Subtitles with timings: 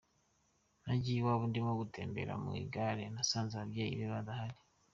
[0.83, 4.57] Nagiye iwabo ndimo gutembera ku igare nasanze ababyeyi be badahari.